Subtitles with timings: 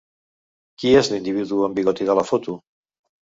[0.83, 2.57] Qui és l'individu amb bigoti de la foto?